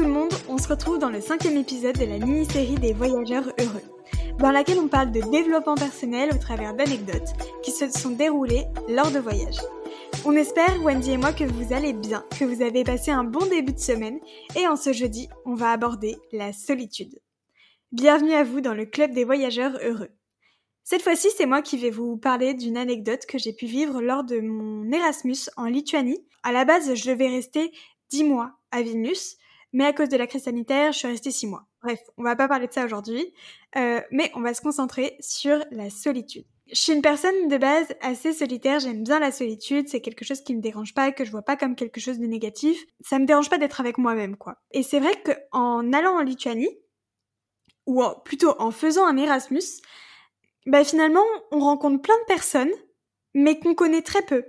tout 0.00 0.06
le 0.06 0.12
monde, 0.12 0.32
on 0.48 0.56
se 0.56 0.66
retrouve 0.66 0.98
dans 0.98 1.10
le 1.10 1.20
cinquième 1.20 1.58
épisode 1.58 1.98
de 1.98 2.06
la 2.06 2.18
mini-série 2.18 2.76
des 2.76 2.94
voyageurs 2.94 3.52
heureux, 3.60 3.82
dans 4.38 4.50
laquelle 4.50 4.78
on 4.78 4.88
parle 4.88 5.12
de 5.12 5.20
développement 5.30 5.74
personnel 5.74 6.30
au 6.32 6.38
travers 6.38 6.72
d'anecdotes 6.72 7.34
qui 7.62 7.70
se 7.70 7.86
sont 7.90 8.12
déroulées 8.12 8.64
lors 8.88 9.10
de 9.10 9.18
voyages. 9.18 9.60
On 10.24 10.32
espère, 10.32 10.82
Wendy 10.82 11.10
et 11.10 11.16
moi, 11.18 11.34
que 11.34 11.44
vous 11.44 11.74
allez 11.74 11.92
bien, 11.92 12.24
que 12.38 12.46
vous 12.46 12.62
avez 12.62 12.82
passé 12.82 13.10
un 13.10 13.24
bon 13.24 13.44
début 13.44 13.74
de 13.74 13.78
semaine, 13.78 14.18
et 14.56 14.66
en 14.66 14.76
ce 14.76 14.94
jeudi, 14.94 15.28
on 15.44 15.52
va 15.52 15.70
aborder 15.70 16.16
la 16.32 16.54
solitude. 16.54 17.20
Bienvenue 17.92 18.32
à 18.32 18.42
vous 18.42 18.62
dans 18.62 18.74
le 18.74 18.86
club 18.86 19.12
des 19.12 19.24
voyageurs 19.24 19.78
heureux. 19.84 20.12
Cette 20.82 21.02
fois-ci, 21.02 21.28
c'est 21.36 21.44
moi 21.44 21.60
qui 21.60 21.76
vais 21.76 21.90
vous 21.90 22.16
parler 22.16 22.54
d'une 22.54 22.78
anecdote 22.78 23.26
que 23.26 23.36
j'ai 23.36 23.52
pu 23.52 23.66
vivre 23.66 24.00
lors 24.00 24.24
de 24.24 24.40
mon 24.40 24.90
Erasmus 24.90 25.50
en 25.58 25.66
Lituanie. 25.66 26.24
À 26.42 26.52
la 26.52 26.64
base, 26.64 26.94
je 26.94 27.10
devais 27.10 27.28
rester 27.28 27.70
10 28.08 28.24
mois 28.24 28.52
à 28.70 28.80
Vilnius, 28.80 29.36
mais 29.72 29.84
à 29.84 29.92
cause 29.92 30.08
de 30.08 30.16
la 30.16 30.26
crise 30.26 30.44
sanitaire, 30.44 30.92
je 30.92 30.98
suis 30.98 31.08
restée 31.08 31.30
6 31.30 31.46
mois. 31.46 31.66
Bref, 31.82 32.00
on 32.16 32.22
va 32.22 32.36
pas 32.36 32.48
parler 32.48 32.66
de 32.66 32.72
ça 32.72 32.84
aujourd'hui, 32.84 33.32
euh, 33.76 34.00
mais 34.10 34.30
on 34.34 34.40
va 34.40 34.54
se 34.54 34.60
concentrer 34.60 35.16
sur 35.20 35.64
la 35.70 35.90
solitude. 35.90 36.44
Je 36.72 36.78
suis 36.80 36.92
une 36.92 37.02
personne 37.02 37.48
de 37.48 37.58
base 37.58 37.88
assez 38.00 38.32
solitaire, 38.32 38.78
j'aime 38.78 39.02
bien 39.02 39.18
la 39.18 39.32
solitude, 39.32 39.88
c'est 39.88 40.00
quelque 40.00 40.24
chose 40.24 40.40
qui 40.42 40.54
me 40.54 40.60
dérange 40.60 40.94
pas, 40.94 41.10
que 41.10 41.24
je 41.24 41.30
vois 41.30 41.42
pas 41.42 41.56
comme 41.56 41.74
quelque 41.74 42.00
chose 42.00 42.18
de 42.18 42.26
négatif. 42.26 42.84
Ça 43.00 43.18
me 43.18 43.26
dérange 43.26 43.50
pas 43.50 43.58
d'être 43.58 43.80
avec 43.80 43.98
moi-même, 43.98 44.36
quoi. 44.36 44.56
Et 44.70 44.82
c'est 44.82 45.00
vrai 45.00 45.12
qu'en 45.24 45.92
allant 45.92 46.18
en 46.18 46.22
Lituanie, 46.22 46.78
ou 47.86 48.02
plutôt 48.24 48.54
en 48.60 48.70
faisant 48.70 49.04
un 49.04 49.16
Erasmus, 49.16 49.82
bah 50.66 50.84
finalement, 50.84 51.24
on 51.50 51.60
rencontre 51.60 52.02
plein 52.02 52.18
de 52.18 52.26
personnes, 52.26 52.70
mais 53.34 53.58
qu'on 53.58 53.74
connaît 53.74 54.02
très 54.02 54.22
peu. 54.22 54.44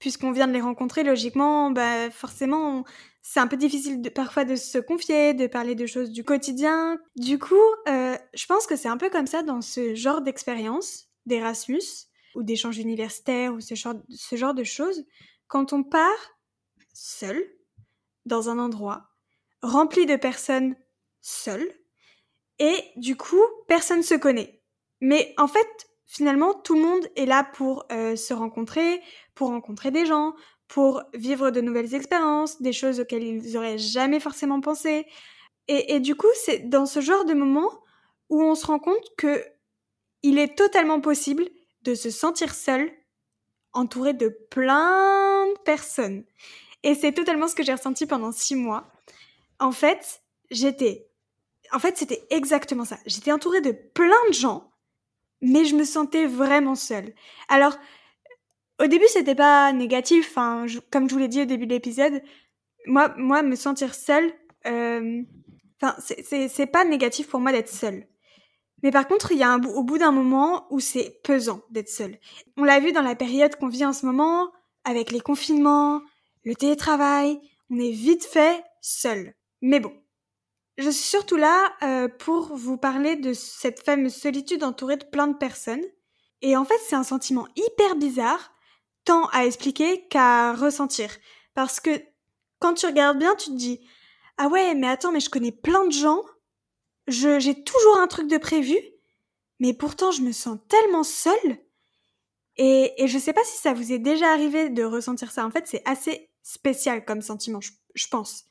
Puisqu'on 0.00 0.32
vient 0.32 0.48
de 0.48 0.52
les 0.52 0.60
rencontrer, 0.60 1.04
logiquement, 1.04 1.70
bah 1.70 2.10
forcément, 2.10 2.84
c'est 3.22 3.38
un 3.38 3.46
peu 3.46 3.56
difficile 3.56 4.02
parfois 4.14 4.44
de 4.44 4.56
se 4.56 4.78
confier, 4.78 5.34
de 5.34 5.46
parler 5.46 5.74
de 5.74 5.86
choses 5.86 6.10
du 6.10 6.24
quotidien. 6.24 6.98
Du 7.16 7.38
coup, 7.38 7.54
euh, 7.86 8.16
je 8.34 8.46
pense 8.46 8.66
que 8.66 8.76
c'est 8.76 8.88
un 8.88 8.96
peu 8.96 9.10
comme 9.10 9.26
ça 9.26 9.42
dans 9.42 9.60
ce 9.60 9.94
genre 9.94 10.22
d'expérience 10.22 11.08
d'Erasmus 11.26 12.08
ou 12.34 12.42
d'échange 12.42 12.78
universitaire 12.78 13.52
ou 13.52 13.60
ce 13.60 13.74
genre, 13.74 14.54
de 14.54 14.64
choses. 14.64 15.04
Quand 15.48 15.72
on 15.72 15.82
part 15.82 16.38
seul 16.94 17.40
dans 18.24 18.48
un 18.48 18.58
endroit 18.58 19.10
rempli 19.62 20.06
de 20.06 20.16
personnes 20.16 20.74
seules 21.20 21.70
et 22.58 22.76
du 22.96 23.16
coup, 23.16 23.42
personne 23.68 24.02
se 24.02 24.14
connaît. 24.14 24.62
Mais 25.02 25.34
en 25.36 25.46
fait, 25.46 25.68
finalement, 26.06 26.54
tout 26.54 26.74
le 26.74 26.82
monde 26.82 27.06
est 27.16 27.26
là 27.26 27.44
pour 27.44 27.84
euh, 27.92 28.16
se 28.16 28.34
rencontrer, 28.34 29.00
pour 29.40 29.48
rencontrer 29.48 29.90
des 29.90 30.04
gens, 30.04 30.34
pour 30.68 31.02
vivre 31.14 31.50
de 31.50 31.62
nouvelles 31.62 31.94
expériences, 31.94 32.60
des 32.60 32.74
choses 32.74 33.00
auxquelles 33.00 33.22
ils 33.22 33.54
n'auraient 33.54 33.78
jamais 33.78 34.20
forcément 34.20 34.60
pensé. 34.60 35.06
Et, 35.66 35.94
et 35.94 36.00
du 36.00 36.14
coup, 36.14 36.28
c'est 36.44 36.68
dans 36.68 36.84
ce 36.84 37.00
genre 37.00 37.24
de 37.24 37.32
moment 37.32 37.70
où 38.28 38.42
on 38.42 38.54
se 38.54 38.66
rend 38.66 38.78
compte 38.78 39.02
que 39.16 39.42
il 40.22 40.38
est 40.38 40.58
totalement 40.58 41.00
possible 41.00 41.48
de 41.80 41.94
se 41.94 42.10
sentir 42.10 42.54
seul, 42.54 42.92
entouré 43.72 44.12
de 44.12 44.28
plein 44.50 45.46
de 45.46 45.58
personnes. 45.64 46.24
Et 46.82 46.94
c'est 46.94 47.12
totalement 47.12 47.48
ce 47.48 47.54
que 47.54 47.62
j'ai 47.62 47.72
ressenti 47.72 48.04
pendant 48.04 48.32
six 48.32 48.56
mois. 48.56 48.92
En 49.58 49.72
fait, 49.72 50.20
j'étais... 50.50 51.08
En 51.72 51.78
fait, 51.78 51.96
c'était 51.96 52.26
exactement 52.28 52.84
ça. 52.84 52.98
J'étais 53.06 53.32
entourée 53.32 53.62
de 53.62 53.72
plein 53.72 54.28
de 54.28 54.34
gens 54.34 54.70
mais 55.40 55.64
je 55.64 55.74
me 55.74 55.84
sentais 55.84 56.26
vraiment 56.26 56.74
seule. 56.74 57.14
Alors, 57.48 57.76
au 58.80 58.86
début, 58.86 59.06
c'était 59.08 59.34
pas 59.34 59.72
négatif. 59.72 60.28
Enfin, 60.30 60.66
comme 60.90 61.08
je 61.08 61.14
vous 61.14 61.20
l'ai 61.20 61.28
dit 61.28 61.42
au 61.42 61.46
début 61.46 61.66
de 61.66 61.74
l'épisode, 61.74 62.22
moi, 62.86 63.14
moi, 63.16 63.42
me 63.42 63.56
sentir 63.56 63.94
seule, 63.94 64.32
euh, 64.66 65.22
enfin, 65.80 65.94
c'est 65.98 66.66
pas 66.66 66.84
négatif 66.84 67.28
pour 67.28 67.40
moi 67.40 67.52
d'être 67.52 67.68
seule. 67.68 68.06
Mais 68.82 68.90
par 68.90 69.06
contre, 69.06 69.32
il 69.32 69.38
y 69.38 69.42
a 69.42 69.50
un, 69.50 69.62
au 69.62 69.82
bout 69.82 69.98
d'un 69.98 70.12
moment 70.12 70.66
où 70.70 70.80
c'est 70.80 71.20
pesant 71.22 71.62
d'être 71.70 71.90
seule. 71.90 72.18
On 72.56 72.64
l'a 72.64 72.80
vu 72.80 72.92
dans 72.92 73.02
la 73.02 73.14
période 73.14 73.54
qu'on 73.56 73.68
vit 73.68 73.84
en 73.84 73.92
ce 73.92 74.06
moment, 74.06 74.50
avec 74.84 75.10
les 75.10 75.20
confinements, 75.20 76.00
le 76.44 76.54
télétravail, 76.54 77.38
on 77.68 77.78
est 77.78 77.90
vite 77.90 78.24
fait 78.24 78.64
seul. 78.80 79.34
Mais 79.60 79.80
bon, 79.80 79.92
je 80.78 80.88
suis 80.88 81.04
surtout 81.04 81.36
là 81.36 81.72
euh, 81.82 82.08
pour 82.08 82.56
vous 82.56 82.78
parler 82.78 83.16
de 83.16 83.34
cette 83.34 83.84
fameuse 83.84 84.14
solitude 84.14 84.64
entourée 84.64 84.96
de 84.96 85.04
plein 85.04 85.26
de 85.26 85.36
personnes. 85.36 85.84
Et 86.40 86.56
en 86.56 86.64
fait, 86.64 86.78
c'est 86.88 86.96
un 86.96 87.02
sentiment 87.02 87.46
hyper 87.54 87.96
bizarre, 87.96 88.52
à 89.32 89.44
expliquer 89.44 90.06
qu'à 90.08 90.54
ressentir. 90.54 91.10
Parce 91.54 91.80
que 91.80 92.02
quand 92.58 92.74
tu 92.74 92.86
regardes 92.86 93.18
bien, 93.18 93.34
tu 93.34 93.50
te 93.50 93.56
dis 93.56 93.80
Ah 94.38 94.48
ouais, 94.48 94.74
mais 94.74 94.88
attends, 94.88 95.12
mais 95.12 95.20
je 95.20 95.30
connais 95.30 95.52
plein 95.52 95.86
de 95.86 95.92
gens, 95.92 96.22
j'ai 97.06 97.64
toujours 97.64 97.98
un 97.98 98.06
truc 98.06 98.28
de 98.28 98.38
prévu, 98.38 98.76
mais 99.58 99.74
pourtant 99.74 100.10
je 100.10 100.22
me 100.22 100.32
sens 100.32 100.58
tellement 100.68 101.04
seule. 101.04 101.58
Et, 102.56 103.02
et 103.02 103.08
je 103.08 103.18
sais 103.18 103.32
pas 103.32 103.44
si 103.44 103.56
ça 103.58 103.72
vous 103.72 103.92
est 103.92 103.98
déjà 103.98 104.32
arrivé 104.32 104.68
de 104.70 104.84
ressentir 104.84 105.30
ça. 105.30 105.46
En 105.46 105.50
fait, 105.50 105.66
c'est 105.66 105.82
assez 105.86 106.30
spécial 106.42 107.04
comme 107.04 107.22
sentiment, 107.22 107.60
je 107.60 108.08
pense. 108.08 108.44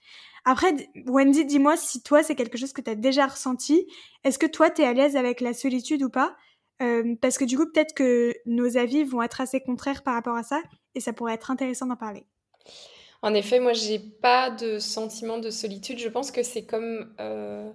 Après, 0.46 0.74
Wendy, 1.06 1.46
dis-moi 1.46 1.78
si 1.78 2.02
toi, 2.02 2.24
c'est 2.24 2.36
quelque 2.36 2.58
chose 2.58 2.74
que 2.74 2.82
tu 2.82 2.90
as 2.90 2.96
déjà 2.96 3.28
ressenti. 3.28 3.88
Est-ce 4.24 4.40
que 4.40 4.46
toi, 4.46 4.70
tu 4.70 4.82
es 4.82 4.86
à 4.86 4.94
l'aise 4.94 5.16
avec 5.16 5.42
la 5.42 5.54
solitude 5.54 6.02
ou 6.04 6.10
pas? 6.10 6.36
Euh, 6.82 7.16
Parce 7.22 7.38
que 7.38 7.46
du 7.46 7.58
coup, 7.58 7.66
peut-être 7.66 7.94
que 7.94 8.34
nos 8.46 8.78
avis 8.78 9.04
vont 9.04 9.22
être 9.22 9.42
assez 9.42 9.62
contraires 9.62 10.04
par 10.04 10.14
rapport 10.14 10.36
à 10.36 10.44
ça 10.44 10.62
et 10.96 11.00
ça 11.00 11.14
pourrait 11.14 11.34
être 11.34 11.52
intéressant 11.52 11.86
d'en 11.86 11.96
parler. 11.96 12.26
En 13.22 13.34
effet, 13.34 13.60
moi, 13.60 13.74
j'ai 13.74 14.00
pas 14.00 14.50
de 14.50 14.80
sentiment 14.80 15.40
de 15.40 15.50
solitude. 15.50 16.00
Je 16.00 16.08
pense 16.08 16.32
que 16.32 16.44
c'est 16.44 16.66
comme, 16.66 17.14
euh, 17.20 17.70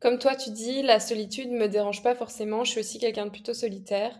comme 0.00 0.18
toi, 0.18 0.34
tu 0.34 0.50
dis, 0.50 0.82
la 0.82 1.00
solitude 1.00 1.50
me 1.50 1.68
dérange 1.68 2.02
pas 2.02 2.14
forcément. 2.14 2.64
Je 2.64 2.72
suis 2.72 2.80
aussi 2.80 2.98
quelqu'un 2.98 3.26
de 3.26 3.30
plutôt 3.30 3.54
solitaire. 3.54 4.18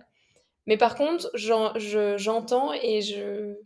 Mais 0.66 0.76
par 0.76 0.94
contre, 0.96 1.30
j'entends 1.34 2.72
et 2.74 3.00
je, 3.00 3.56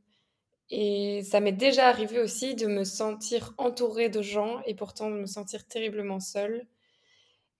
et 0.70 1.22
ça 1.22 1.40
m'est 1.40 1.52
déjà 1.52 1.88
arrivé 1.88 2.18
aussi 2.18 2.54
de 2.54 2.66
me 2.66 2.84
sentir 2.84 3.52
entourée 3.58 4.08
de 4.08 4.22
gens 4.22 4.62
et 4.64 4.74
pourtant 4.74 5.10
de 5.10 5.16
me 5.16 5.26
sentir 5.26 5.66
terriblement 5.66 6.20
seule. 6.20 6.66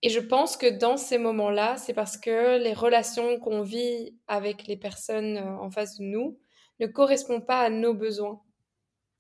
Et 0.03 0.11
je 0.11 0.21
pense 0.21 0.57
que 0.57 0.67
dans 0.67 0.97
ces 0.97 1.19
moments-là, 1.19 1.77
c'est 1.77 1.95
parce 1.95 2.17
que 2.17 2.59
les 2.59 2.73
relations 2.73 3.39
qu'on 3.39 3.63
vit 3.63 4.17
avec 4.27 4.67
les 4.67 4.77
personnes 4.77 5.37
euh, 5.37 5.57
en 5.59 5.71
face 5.71 5.99
de 5.99 6.05
nous 6.05 6.39
ne 6.81 6.87
correspondent 6.87 7.47
pas 7.47 7.61
à 7.61 7.71
nos 7.71 7.95
besoins. 7.95 8.41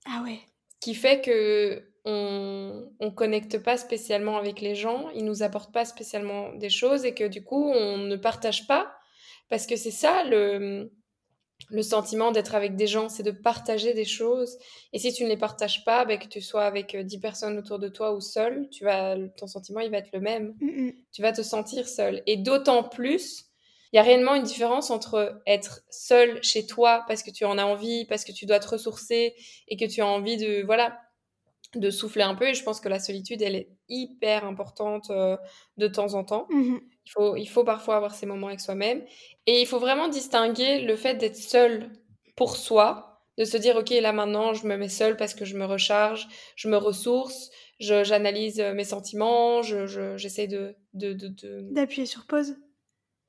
Ah 0.06 0.22
ouais. 0.25 0.41
Ce 0.69 0.76
qui 0.81 0.94
fait 0.94 1.20
que 1.20 1.88
on, 2.04 2.91
on 2.98 3.10
connecte 3.12 3.62
pas 3.62 3.76
spécialement 3.76 4.37
avec 4.37 4.60
les 4.60 4.75
gens, 4.75 5.09
ils 5.10 5.25
nous 5.25 5.44
apportent 5.44 5.72
pas 5.72 5.84
spécialement 5.84 6.53
des 6.54 6.70
choses 6.70 7.04
et 7.04 7.14
que 7.14 7.28
du 7.28 7.44
coup 7.44 7.70
on 7.70 7.99
ne 7.99 8.16
partage 8.16 8.66
pas 8.66 8.93
parce 9.49 9.69
que 9.69 9.76
c'est 9.76 9.93
ça 9.93 10.25
le 10.25 10.91
le 11.70 11.82
sentiment 11.82 12.32
d'être 12.32 12.54
avec 12.54 12.76
des 12.76 12.86
gens, 12.86 13.08
c'est 13.08 13.22
de 13.22 13.30
partager 13.30 13.94
des 13.94 14.04
choses. 14.04 14.58
Et 14.92 14.98
si 14.98 15.12
tu 15.12 15.24
ne 15.24 15.28
les 15.28 15.36
partages 15.36 15.84
pas, 15.84 16.04
ben, 16.04 16.18
que 16.18 16.26
tu 16.26 16.40
sois 16.40 16.64
avec 16.64 16.96
10 16.96 17.16
euh, 17.16 17.20
personnes 17.20 17.58
autour 17.58 17.78
de 17.78 17.88
toi 17.88 18.12
ou 18.14 18.20
seul, 18.20 18.68
tu 18.70 18.84
vas, 18.84 19.16
ton 19.36 19.46
sentiment, 19.46 19.80
il 19.80 19.90
va 19.90 19.98
être 19.98 20.12
le 20.12 20.20
même. 20.20 20.54
Mm, 20.60 20.86
mm. 20.86 20.92
Tu 21.12 21.22
vas 21.22 21.32
te 21.32 21.42
sentir 21.42 21.88
seul. 21.88 22.22
Et 22.26 22.36
d'autant 22.36 22.82
plus, 22.82 23.46
il 23.92 23.96
y 23.96 23.98
a 23.98 24.02
réellement 24.02 24.34
une 24.34 24.42
différence 24.42 24.90
entre 24.90 25.42
être 25.46 25.82
seul 25.90 26.42
chez 26.42 26.66
toi 26.66 27.04
parce 27.06 27.22
que 27.22 27.30
tu 27.30 27.44
en 27.44 27.58
as 27.58 27.64
envie, 27.64 28.06
parce 28.06 28.24
que 28.24 28.32
tu 28.32 28.46
dois 28.46 28.58
te 28.58 28.68
ressourcer 28.68 29.34
et 29.68 29.76
que 29.76 29.84
tu 29.84 30.00
as 30.00 30.06
envie 30.06 30.38
de, 30.38 30.62
voilà, 30.64 30.98
de 31.74 31.90
souffler 31.90 32.22
un 32.22 32.34
peu. 32.34 32.48
Et 32.48 32.54
je 32.54 32.62
pense 32.62 32.80
que 32.80 32.88
la 32.88 32.98
solitude, 32.98 33.42
elle 33.42 33.54
est 33.54 33.68
hyper 33.88 34.44
importante 34.44 35.10
euh, 35.10 35.36
de 35.76 35.88
temps 35.88 36.14
en 36.14 36.24
temps. 36.24 36.46
Mm-hmm. 36.50 36.80
Il 37.04 37.10
faut, 37.10 37.36
il 37.36 37.46
faut 37.46 37.64
parfois 37.64 37.96
avoir 37.96 38.14
ces 38.14 38.26
moments 38.26 38.48
avec 38.48 38.60
soi-même. 38.60 39.02
Et 39.46 39.60
il 39.60 39.66
faut 39.66 39.78
vraiment 39.78 40.08
distinguer 40.08 40.80
le 40.80 40.96
fait 40.96 41.14
d'être 41.14 41.36
seul 41.36 41.90
pour 42.36 42.56
soi, 42.56 43.22
de 43.38 43.44
se 43.44 43.56
dire, 43.56 43.76
OK, 43.76 43.90
là 43.90 44.12
maintenant, 44.12 44.54
je 44.54 44.66
me 44.66 44.76
mets 44.76 44.88
seul 44.88 45.16
parce 45.16 45.34
que 45.34 45.44
je 45.44 45.56
me 45.56 45.64
recharge, 45.64 46.28
je 46.56 46.69
me 46.69 46.76
ressource, 46.76 47.50
j'analyse 47.80 48.60
euh, 48.60 48.75
mes 48.75 48.84
sentiments, 48.84 49.62
j'essaie 49.62 50.48
je, 50.50 50.75
de... 50.94 51.72
D'appuyer 51.72 52.04
de, 52.04 52.08
sur 52.08 52.26
pause. 52.26 52.56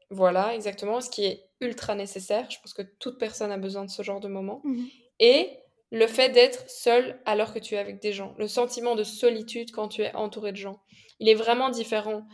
Voilà, 0.10 0.54
exactement, 0.54 1.01
ce 1.01 1.10
qui 1.10 1.25
est 1.25 1.50
ultra 1.60 1.96
nécessaire. 1.96 2.50
Je 2.51 2.60
pense 2.60 2.74
que 2.74 2.84
toute 3.00 3.18
personne 3.18 3.51
a 3.51 3.57
besoin 3.57 3.86
de 3.86 3.89
ce 3.89 4.04
genre 4.04 4.19
de 4.19 4.28
moment. 4.28 4.62
Mhm. 4.63 4.88
Et 5.19 5.50
le 5.94 6.07
fait 6.07 6.30
d'être 6.30 6.68
seul 6.68 7.22
alors 7.24 7.54
que 7.54 7.60
tu 7.60 7.75
es 7.75 7.78
avec 7.78 8.01
des 8.01 8.13
gens, 8.13 8.34
le 8.40 8.48
sentiment 8.48 8.95
de 8.95 9.04
solitude 9.04 9.72
quand 9.72 9.88
tu 9.88 10.01
es 10.01 10.13
entouré 10.16 10.51
de 10.51 10.57
gens, 10.57 10.81
il 11.19 11.30
est 11.30 11.36
vraiment 11.36 11.69
différent. 11.69 12.25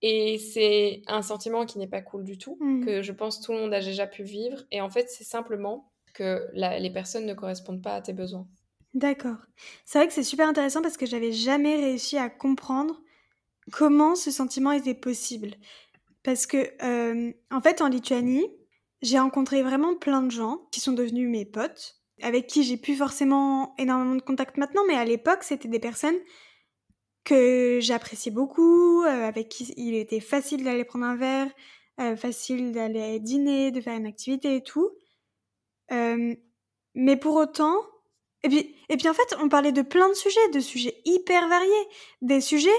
Et 0.00 0.38
c'est 0.38 1.02
un 1.06 1.20
sentiment 1.20 1.66
qui 1.66 1.78
n'est 1.78 1.86
pas 1.86 2.00
cool 2.00 2.24
du 2.24 2.38
tout, 2.38 2.56
mmh. 2.58 2.84
que 2.84 3.02
je 3.02 3.12
pense 3.12 3.40
tout 3.40 3.52
le 3.52 3.58
monde 3.58 3.74
a 3.74 3.80
déjà 3.80 4.06
pu 4.06 4.24
vivre. 4.24 4.64
Et 4.72 4.80
en 4.80 4.90
fait, 4.90 5.08
c'est 5.10 5.24
simplement 5.24 5.92
que 6.14 6.48
les 6.54 6.90
personnes 6.90 7.26
ne 7.26 7.34
correspondent 7.34 7.82
pas 7.82 7.94
à 7.94 8.00
tes 8.00 8.14
besoins. 8.14 8.48
D'accord. 8.94 9.36
C'est 9.84 9.98
vrai 9.98 10.08
que 10.08 10.14
c'est 10.14 10.22
super 10.22 10.48
intéressant 10.48 10.82
parce 10.82 10.96
que 10.96 11.06
j'avais 11.06 11.32
jamais 11.32 11.76
réussi 11.76 12.16
à 12.16 12.30
comprendre 12.30 13.00
comment 13.70 14.14
ce 14.14 14.30
sentiment 14.30 14.72
était 14.72 14.94
possible. 14.94 15.54
Parce 16.22 16.46
que, 16.46 16.72
euh, 16.82 17.32
en 17.50 17.60
fait, 17.60 17.82
en 17.82 17.88
Lituanie, 17.88 18.46
j'ai 19.02 19.18
rencontré 19.18 19.62
vraiment 19.62 19.96
plein 19.96 20.22
de 20.22 20.30
gens 20.30 20.66
qui 20.72 20.80
sont 20.80 20.92
devenus 20.92 21.28
mes 21.28 21.44
potes, 21.44 22.01
avec 22.20 22.46
qui 22.46 22.62
j'ai 22.62 22.76
plus 22.76 22.96
forcément 22.96 23.74
énormément 23.78 24.14
de 24.14 24.22
contact 24.22 24.56
maintenant, 24.56 24.82
mais 24.86 24.94
à 24.94 25.04
l'époque, 25.04 25.42
c'était 25.42 25.68
des 25.68 25.80
personnes 25.80 26.18
que 27.24 27.78
j'appréciais 27.80 28.32
beaucoup, 28.32 29.02
avec 29.02 29.48
qui 29.48 29.72
il 29.76 29.94
était 29.94 30.20
facile 30.20 30.64
d'aller 30.64 30.84
prendre 30.84 31.04
un 31.04 31.16
verre, 31.16 31.48
facile 32.16 32.72
d'aller 32.72 33.20
dîner, 33.20 33.70
de 33.70 33.80
faire 33.80 33.94
une 33.96 34.06
activité 34.06 34.56
et 34.56 34.62
tout. 34.62 34.90
mais 35.90 37.16
pour 37.16 37.36
autant, 37.36 37.76
et 38.44 38.48
puis, 38.48 38.76
et 38.88 38.96
puis 38.96 39.08
en 39.08 39.14
fait, 39.14 39.36
on 39.40 39.48
parlait 39.48 39.72
de 39.72 39.82
plein 39.82 40.08
de 40.08 40.14
sujets, 40.14 40.48
de 40.50 40.60
sujets 40.60 41.00
hyper 41.04 41.48
variés, 41.48 41.88
des 42.22 42.40
sujets 42.40 42.70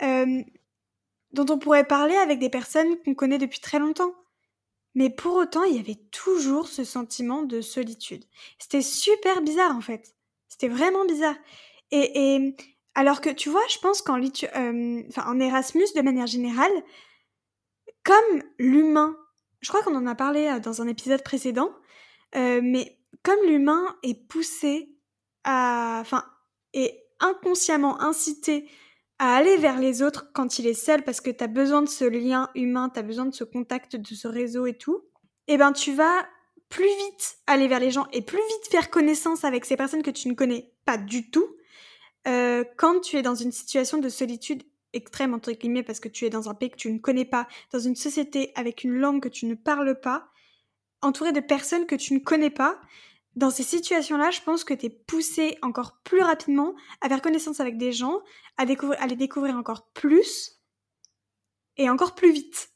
dont 0.00 1.46
on 1.50 1.58
pourrait 1.58 1.84
parler 1.86 2.16
avec 2.16 2.38
des 2.38 2.48
personnes 2.48 2.96
qu'on 3.02 3.14
connaît 3.14 3.38
depuis 3.38 3.60
très 3.60 3.78
longtemps. 3.78 4.14
Mais 4.94 5.10
pour 5.10 5.34
autant, 5.34 5.64
il 5.64 5.76
y 5.76 5.80
avait 5.80 6.00
toujours 6.12 6.68
ce 6.68 6.84
sentiment 6.84 7.42
de 7.42 7.60
solitude. 7.60 8.24
C'était 8.58 8.82
super 8.82 9.42
bizarre 9.42 9.76
en 9.76 9.80
fait. 9.80 10.14
C'était 10.48 10.68
vraiment 10.68 11.04
bizarre. 11.04 11.36
Et, 11.90 12.54
alors 12.94 13.20
que 13.20 13.30
tu 13.30 13.50
vois, 13.50 13.66
je 13.68 13.78
pense 13.78 14.02
qu'en 14.02 14.20
euh, 14.22 15.02
en 15.16 15.40
Erasmus, 15.40 15.86
de 15.96 16.02
manière 16.02 16.26
générale, 16.26 16.72
comme 18.04 18.42
l'humain, 18.58 19.16
je 19.60 19.68
crois 19.68 19.82
qu'on 19.82 19.96
en 19.96 20.06
a 20.06 20.14
parlé 20.14 20.46
euh, 20.46 20.60
dans 20.60 20.80
un 20.82 20.86
épisode 20.86 21.22
précédent, 21.22 21.70
euh, 22.36 22.60
mais 22.62 22.98
comme 23.22 23.38
l'humain 23.46 23.96
est 24.02 24.28
poussé 24.28 24.96
à, 25.44 25.98
enfin, 26.00 26.24
est 26.72 27.04
inconsciemment 27.20 28.00
incité 28.00 28.68
à 29.18 29.36
aller 29.36 29.56
vers 29.56 29.78
les 29.78 30.02
autres 30.02 30.32
quand 30.32 30.58
il 30.58 30.66
est 30.66 30.74
seul 30.74 31.02
parce 31.02 31.20
que 31.20 31.30
tu 31.30 31.44
as 31.44 31.48
besoin 31.48 31.82
de 31.82 31.88
ce 31.88 32.04
lien 32.04 32.50
humain, 32.54 32.90
tu 32.92 32.98
as 32.98 33.02
besoin 33.02 33.26
de 33.26 33.34
ce 33.34 33.44
contact, 33.44 33.96
de 33.96 34.14
ce 34.14 34.28
réseau 34.28 34.66
et 34.66 34.74
tout, 34.74 35.02
eh 35.46 35.56
ben 35.56 35.72
tu 35.72 35.92
vas 35.92 36.26
plus 36.68 36.84
vite 36.84 37.36
aller 37.46 37.68
vers 37.68 37.80
les 37.80 37.90
gens 37.90 38.06
et 38.12 38.22
plus 38.22 38.38
vite 38.38 38.70
faire 38.70 38.90
connaissance 38.90 39.44
avec 39.44 39.64
ces 39.64 39.76
personnes 39.76 40.02
que 40.02 40.10
tu 40.10 40.28
ne 40.28 40.34
connais 40.34 40.72
pas 40.84 40.96
du 40.98 41.30
tout 41.30 41.46
euh, 42.26 42.64
quand 42.76 43.00
tu 43.00 43.16
es 43.16 43.22
dans 43.22 43.34
une 43.34 43.52
situation 43.52 43.98
de 43.98 44.08
solitude 44.08 44.62
extrême 44.92 45.34
entre 45.34 45.52
guillemets 45.52 45.82
parce 45.82 46.00
que 46.00 46.08
tu 46.08 46.24
es 46.24 46.30
dans 46.30 46.48
un 46.48 46.54
pays 46.54 46.70
que 46.70 46.76
tu 46.76 46.92
ne 46.92 46.98
connais 46.98 47.24
pas, 47.24 47.46
dans 47.72 47.80
une 47.80 47.96
société 47.96 48.52
avec 48.54 48.84
une 48.84 48.94
langue 48.94 49.22
que 49.22 49.28
tu 49.28 49.46
ne 49.46 49.54
parles 49.54 50.00
pas, 50.00 50.28
entouré 51.02 51.32
de 51.32 51.40
personnes 51.40 51.86
que 51.86 51.96
tu 51.96 52.14
ne 52.14 52.20
connais 52.20 52.50
pas, 52.50 52.80
dans 53.36 53.50
ces 53.50 53.62
situations-là, 53.64 54.30
je 54.30 54.40
pense 54.40 54.64
que 54.64 54.74
tu 54.74 54.86
es 54.86 54.90
poussé 54.90 55.58
encore 55.62 56.00
plus 56.04 56.20
rapidement 56.20 56.74
à 57.00 57.08
faire 57.08 57.20
connaissance 57.20 57.60
avec 57.60 57.76
des 57.76 57.92
gens, 57.92 58.22
à, 58.56 58.64
découvrir, 58.64 59.00
à 59.02 59.06
les 59.06 59.16
découvrir 59.16 59.56
encore 59.56 59.88
plus 59.92 60.60
et 61.76 61.90
encore 61.90 62.14
plus 62.14 62.32
vite. 62.32 62.70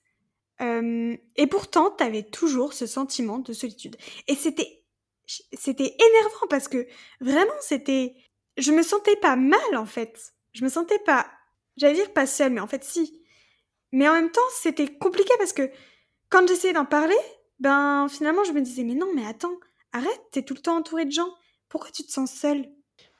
Euh, 0.61 1.17
et 1.37 1.47
pourtant, 1.47 1.95
tu 1.97 2.03
avais 2.03 2.25
toujours 2.25 2.73
ce 2.73 2.87
sentiment 2.87 3.39
de 3.39 3.53
solitude. 3.53 3.97
Et 4.27 4.35
c'était, 4.35 4.85
c'était 5.27 5.95
énervant 5.97 6.47
parce 6.51 6.67
que 6.67 6.89
vraiment, 7.21 7.53
c'était, 7.61 8.17
je 8.57 8.73
me 8.73 8.83
sentais 8.83 9.17
pas 9.17 9.37
mal 9.37 9.77
en 9.77 9.87
fait. 9.87 10.35
Je 10.53 10.65
me 10.65 10.69
sentais 10.69 10.99
pas, 11.01 11.31
j'allais 11.77 11.95
dire 11.95 12.13
pas 12.13 12.27
seule, 12.27 12.53
mais 12.53 12.61
en 12.61 12.67
fait 12.67 12.83
si. 12.83 13.23
Mais 13.93 14.09
en 14.09 14.15
même 14.15 14.33
temps, 14.33 14.41
c'était 14.61 14.89
compliqué 14.89 15.33
parce 15.39 15.53
que 15.53 15.71
quand 16.31 16.47
j'essayais 16.49 16.75
d'en 16.75 16.85
parler, 16.85 17.17
ben 17.61 18.09
finalement, 18.09 18.43
je 18.43 18.53
me 18.53 18.61
disais 18.61 18.83
mais 18.83 18.95
non, 18.95 19.09
mais 19.15 19.25
attends 19.25 19.57
arrête, 19.93 20.21
t'es 20.33 20.43
tout 20.43 20.55
le 20.55 20.61
temps 20.61 20.77
entouré 20.77 21.05
de 21.05 21.13
gens. 21.13 21.29
Pourquoi 21.69 21.91
tu 21.91 22.05
te 22.05 22.13
sens 22.13 22.31
seule? 22.31 22.67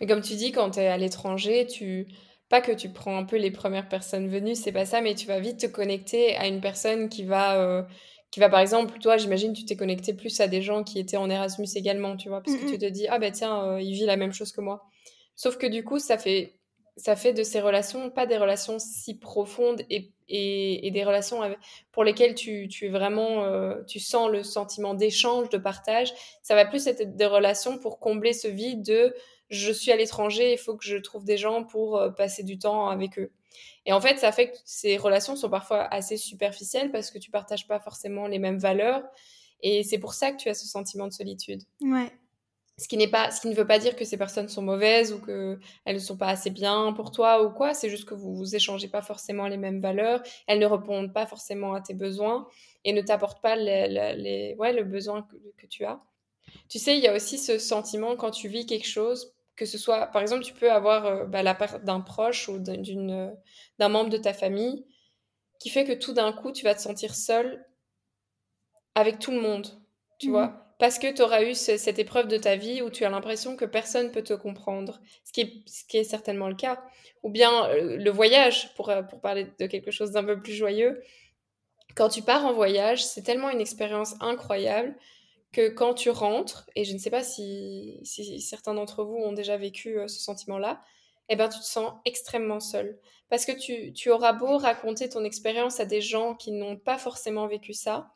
Mais 0.01 0.07
comme 0.07 0.23
tu 0.23 0.35
dis, 0.35 0.53
quand 0.53 0.71
t'es 0.71 0.87
à 0.87 0.97
l'étranger, 0.97 1.67
tu 1.67 2.09
pas 2.49 2.61
que 2.61 2.73
tu 2.73 2.89
prends 2.89 3.17
un 3.19 3.25
peu 3.25 3.37
les 3.37 3.51
premières 3.51 3.89
personnes 3.89 4.29
venues, 4.29 4.55
c'est 4.55 4.73
pas 4.73 4.87
ça, 4.87 5.01
mais 5.01 5.15
tu 5.15 5.27
vas 5.27 5.39
vite 5.39 5.61
te 5.61 5.67
connecter 5.67 6.35
à 6.37 6.47
une 6.47 6.61
personne 6.61 7.09
qui 7.09 7.25
va, 7.25 7.61
euh, 7.61 7.83
qui 8.31 8.41
va 8.41 8.49
par 8.49 8.61
exemple, 8.61 8.99
toi, 8.99 9.19
j'imagine, 9.19 9.53
tu 9.53 9.67
t'es 9.67 9.77
connecté 9.77 10.15
plus 10.15 10.41
à 10.41 10.49
des 10.49 10.63
gens 10.63 10.83
qui 10.83 10.99
étaient 10.99 11.19
en 11.19 11.29
Erasmus 11.29 11.69
également, 11.75 12.17
tu 12.17 12.29
vois, 12.29 12.43
parce 12.43 12.57
que 12.57 12.67
tu 12.71 12.79
te 12.79 12.87
dis, 12.87 13.07
ah 13.09 13.19
ben 13.19 13.33
tiens, 13.33 13.65
euh, 13.65 13.81
il 13.83 13.93
vit 13.93 14.07
la 14.07 14.17
même 14.17 14.33
chose 14.33 14.53
que 14.53 14.63
moi. 14.63 14.83
Sauf 15.37 15.59
que 15.59 15.67
du 15.67 15.85
coup, 15.85 15.99
ça 15.99 16.17
fait, 16.17 16.59
ça 16.97 17.17
fait 17.17 17.35
de 17.35 17.43
ces 17.43 17.61
relations 17.61 18.11
pas 18.11 18.27
des 18.27 18.39
relations 18.39 18.79
si 18.79 19.19
profondes 19.19 19.83
et 19.91 20.13
et, 20.29 20.91
des 20.91 21.05
relations 21.05 21.41
pour 21.93 22.05
lesquelles 22.05 22.35
tu, 22.35 22.69
tu 22.69 22.87
es 22.87 22.89
vraiment, 22.89 23.45
euh, 23.45 23.83
tu 23.87 24.01
sens 24.01 24.31
le 24.31 24.43
sentiment 24.43 24.95
d'échange, 24.95 25.49
de 25.49 25.59
partage. 25.59 26.13
Ça 26.43 26.55
va 26.55 26.65
plus 26.65 26.87
être 26.87 27.17
des 27.17 27.27
relations 27.27 27.79
pour 27.79 27.99
combler 27.99 28.33
ce 28.33 28.49
vide 28.49 28.83
de 28.83 29.15
je 29.51 29.73
suis 29.73 29.91
à 29.91 29.97
l'étranger, 29.97 30.53
il 30.53 30.59
faut 30.59 30.77
que 30.77 30.85
je 30.85 30.97
trouve 30.97 31.25
des 31.25 31.39
gens 31.39 31.65
pour 31.65 31.97
euh, 31.97 32.11
passer 32.11 32.43
du 32.43 32.59
temps 32.59 32.89
avec 32.89 33.19
eux. 33.19 33.33
Et 33.87 33.93
en 33.93 34.01
fait, 34.01 34.19
ça 34.19 34.31
fait 34.31 34.51
que 34.51 34.57
ces 34.65 34.99
relations 34.99 35.37
sont 35.37 35.49
parfois 35.49 35.83
assez 35.85 36.19
superficielles 36.19 36.91
parce 36.91 37.11
que 37.11 37.19
tu 37.19 37.31
partages 37.31 37.67
pas 37.67 37.81
forcément 37.81 38.27
les 38.27 38.39
mêmes 38.39 38.59
valeurs. 38.59 39.03
Et 39.63 39.83
c'est 39.83 39.99
pour 39.99 40.13
ça 40.13 40.31
que 40.33 40.37
tu 40.37 40.51
as 40.51 40.55
ce 40.55 40.67
sentiment 40.67 41.07
de 41.07 41.13
solitude. 41.13 41.63
Ouais, 41.81 42.13
ce 42.79 42.87
qui 42.87 42.97
n'est 42.97 43.09
pas, 43.09 43.33
ce 43.33 43.41
qui 43.41 43.49
ne 43.49 43.55
veut 43.55 43.67
pas 43.67 43.81
dire 43.81 43.97
que 43.97 44.05
ces 44.05 44.17
personnes 44.17 44.49
sont 44.49 44.63
mauvaises 44.63 45.13
ou 45.13 45.21
qu'elles 45.21 45.95
ne 45.95 45.99
sont 45.99 46.17
pas 46.17 46.29
assez 46.29 46.51
bien 46.51 46.93
pour 46.93 47.11
toi 47.11 47.43
ou 47.43 47.51
quoi. 47.51 47.75
C'est 47.75 47.91
juste 47.91 48.09
que 48.09 48.15
vous 48.15 48.37
vous 48.37 48.55
échangez 48.55 48.87
pas 48.87 49.03
forcément 49.03 49.49
les 49.49 49.57
mêmes 49.57 49.81
valeurs. 49.81 50.23
Elles 50.47 50.61
ne 50.61 50.67
répondent 50.67 51.13
pas 51.13 51.27
forcément 51.27 51.75
à 51.75 51.81
tes 51.81 51.95
besoins 51.95 52.47
et 52.85 52.93
ne 52.93 53.03
t'apportent 53.03 53.43
pas 53.43 53.57
les, 53.57 53.89
les, 53.89 54.55
ouais, 54.59 54.73
le 54.73 54.85
besoin 54.85 55.27
que, 55.57 55.67
tu 55.67 55.85
as. 55.85 56.01
Tu 56.69 56.79
sais, 56.79 56.97
il 56.97 57.03
y 57.03 57.09
a 57.09 57.15
aussi 57.15 57.37
ce 57.37 57.59
sentiment 57.59 58.15
quand 58.15 58.31
tu 58.31 58.47
vis 58.47 58.65
quelque 58.65 58.87
chose, 58.87 59.35
que 59.57 59.67
ce 59.67 59.77
soit, 59.77 60.07
par 60.07 60.23
exemple, 60.23 60.45
tu 60.45 60.55
peux 60.55 60.71
avoir 60.71 61.05
euh, 61.05 61.25
bah, 61.25 61.43
la 61.43 61.57
part 61.57 61.81
d'un 61.81 62.01
proche 62.01 62.49
ou 62.49 62.61
d'une, 62.61 63.37
d'un 63.81 63.89
membre 63.89 64.11
de 64.11 64.19
ta 64.19 64.33
famille 64.33 64.87
qui 65.59 65.69
fait 65.69 65.85
que 65.85 65.93
tout 65.93 66.13
d'un 66.13 66.33
coup, 66.33 66.53
tu 66.53 66.63
vas 66.63 66.77
te 66.77 66.81
sentir 66.81 67.17
seul 67.17 67.67
avec 68.95 69.19
tout 69.19 69.33
le 69.33 69.41
monde, 69.41 69.67
tu 70.21 70.29
mmh. 70.29 70.31
vois 70.31 70.68
parce 70.79 71.01
que 71.01 71.13
tu 71.13 71.23
auras 71.23 71.43
eu 71.43 71.55
cette 71.55 71.99
épreuve 71.99 72.29
de 72.29 72.37
ta 72.37 72.55
vie 72.55 72.83
où 72.83 72.91
tu 72.91 73.05
as 73.05 73.11
l'impression 73.11 73.57
que 73.57 73.65
personne 73.65 74.13
peut 74.13 74.23
te 74.23 74.35
comprendre, 74.35 75.01
ce 75.25 75.33
qui 75.33 75.41
est, 75.93 76.05
certainement 76.05 76.49
le 76.49 76.55
cas. 76.55 76.81
Ou 77.25 77.31
bien 77.31 77.67
euh, 77.67 77.97
le 77.97 78.11
voyage, 78.11 78.73
pour, 78.77 78.91
euh, 78.91 79.03
pour 79.03 79.21
parler 79.21 79.49
de 79.59 79.67
quelque 79.67 79.91
chose 79.91 80.13
d'un 80.13 80.23
peu 80.23 80.41
plus 80.41 80.53
joyeux. 80.53 81.03
Quand 81.97 82.09
tu 82.09 82.23
pars 82.23 82.47
en 82.47 82.53
voyage, 82.53 83.05
c'est 83.05 83.23
tellement 83.23 83.51
une 83.51 83.61
expérience 83.61 84.15
incroyable 84.21 84.95
que 85.51 85.69
quand 85.69 85.95
tu 85.95 86.11
rentres, 86.11 86.71
et 86.77 86.85
je 86.85 86.93
ne 86.93 86.99
sais 86.99 87.11
pas 87.11 87.25
si, 87.25 87.99
si 88.05 88.41
certains 88.41 88.75
d'entre 88.75 89.03
vous 89.03 89.17
ont 89.17 89.33
déjà 89.33 89.57
vécu 89.57 89.99
euh, 89.99 90.07
ce 90.07 90.21
sentiment-là, 90.21 90.81
eh 91.29 91.35
ben, 91.35 91.49
tu 91.49 91.59
te 91.59 91.65
sens 91.65 91.93
extrêmement 92.05 92.61
seul. 92.61 93.01
Parce 93.31 93.45
que 93.45 93.53
tu, 93.53 93.93
tu 93.93 94.11
auras 94.11 94.33
beau 94.33 94.59
raconter 94.59 95.09
ton 95.09 95.25
expérience 95.25 95.81
à 95.81 95.87
des 95.87 96.01
gens 96.01 96.35
qui 96.35 96.53
n'ont 96.53 96.77
pas 96.77 96.99
forcément 96.99 97.49
vécu 97.49 97.73
ça, 97.73 98.13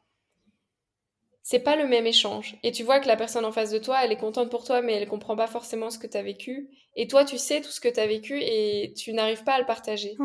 c'est 1.42 1.58
pas 1.60 1.76
le 1.76 1.86
même 1.86 2.06
échange. 2.06 2.56
Et 2.62 2.70
tu 2.70 2.84
vois 2.84 3.00
que 3.00 3.08
la 3.08 3.16
personne 3.16 3.44
en 3.44 3.52
face 3.52 3.70
de 3.70 3.78
toi, 3.78 4.04
elle 4.04 4.12
est 4.12 4.16
contente 4.16 4.50
pour 4.50 4.64
toi, 4.64 4.80
mais 4.80 4.94
elle 4.94 5.08
comprend 5.08 5.36
pas 5.36 5.48
forcément 5.48 5.90
ce 5.90 5.98
que 5.98 6.06
tu 6.06 6.16
as 6.16 6.22
vécu. 6.22 6.70
Et 6.94 7.08
toi, 7.08 7.24
tu 7.24 7.36
sais 7.36 7.60
tout 7.60 7.70
ce 7.70 7.80
que 7.80 7.88
tu 7.88 7.98
as 7.98 8.06
vécu 8.06 8.38
et 8.40 8.92
tu 8.96 9.12
n'arrives 9.12 9.42
pas 9.42 9.54
à 9.54 9.58
le 9.58 9.66
partager. 9.66 10.16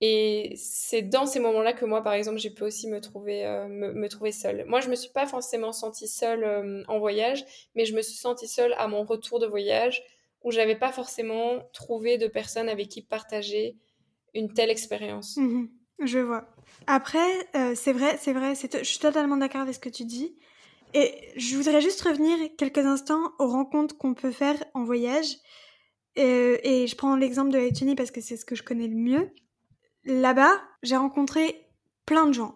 Et 0.00 0.52
c'est 0.56 1.02
dans 1.02 1.24
ces 1.24 1.38
moments-là 1.38 1.72
que 1.72 1.84
moi, 1.84 2.02
par 2.02 2.12
exemple, 2.12 2.38
j'ai 2.38 2.50
pu 2.50 2.64
aussi 2.64 2.88
me 2.88 3.00
trouver, 3.00 3.46
euh, 3.46 3.68
me, 3.68 4.08
trouver 4.08 4.32
seule. 4.32 4.64
Moi, 4.66 4.80
je 4.80 4.90
me 4.90 4.96
suis 4.96 5.10
pas 5.10 5.26
forcément 5.26 5.72
sentie 5.72 6.08
seule 6.08 6.44
euh, 6.44 6.82
en 6.88 6.98
voyage, 6.98 7.44
mais 7.74 7.86
je 7.86 7.94
me 7.94 8.02
suis 8.02 8.16
sentie 8.16 8.48
seule 8.48 8.74
à 8.76 8.88
mon 8.88 9.04
retour 9.04 9.38
de 9.38 9.46
voyage 9.46 10.02
où 10.42 10.50
j'avais 10.50 10.76
pas 10.76 10.92
forcément 10.92 11.60
trouvé 11.72 12.18
de 12.18 12.26
personnes 12.26 12.68
avec 12.68 12.88
qui 12.88 13.00
partager 13.00 13.76
une 14.34 14.52
telle 14.52 14.70
expérience. 14.70 15.36
Mmh 15.36 15.66
je 16.00 16.18
vois. 16.18 16.44
Après, 16.88 17.48
euh, 17.54 17.74
c'est 17.76 17.92
vrai, 17.92 18.18
c'est 18.20 18.32
vrai, 18.32 18.54
je 18.54 18.82
suis 18.82 18.98
totalement 18.98 19.36
d'accord 19.36 19.60
avec 19.60 19.74
ce 19.74 19.80
que 19.80 19.88
tu 19.88 20.04
dis. 20.04 20.34
Et 20.94 21.32
je 21.36 21.56
voudrais 21.56 21.80
juste 21.80 22.02
revenir 22.02 22.38
quelques 22.56 22.78
instants 22.78 23.32
aux 23.40 23.48
rencontres 23.48 23.98
qu'on 23.98 24.14
peut 24.14 24.30
faire 24.30 24.62
en 24.74 24.84
voyage. 24.84 25.26
Euh, 26.18 26.56
et 26.62 26.86
je 26.86 26.94
prends 26.94 27.16
l'exemple 27.16 27.50
de 27.50 27.58
la 27.58 27.64
Lettonie 27.64 27.96
parce 27.96 28.12
que 28.12 28.20
c'est 28.20 28.36
ce 28.36 28.44
que 28.44 28.54
je 28.54 28.62
connais 28.62 28.86
le 28.86 28.94
mieux. 28.94 29.30
Là-bas, 30.04 30.62
j'ai 30.84 30.96
rencontré 30.96 31.66
plein 32.06 32.26
de 32.26 32.32
gens. 32.32 32.54